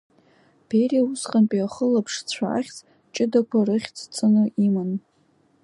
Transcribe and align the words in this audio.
Бериа 0.67 1.01
усҟантәи 1.09 1.65
ахылаԥшцәа 1.67 2.45
ахьӡ 2.57 2.77
ҷыдақәа 3.13 3.59
рыхьӡҵаны 3.67 4.43
иман. 4.65 4.91